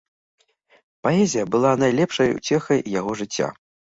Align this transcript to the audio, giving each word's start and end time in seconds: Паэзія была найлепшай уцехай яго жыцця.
Паэзія 1.07 1.43
была 1.55 1.73
найлепшай 1.83 2.33
уцехай 2.37 2.79
яго 2.99 3.11
жыцця. 3.23 3.47